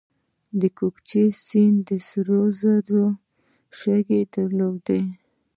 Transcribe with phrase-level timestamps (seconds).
[0.59, 3.05] د کوکچې سیند د سرو زرو
[3.79, 5.01] شګې درلودې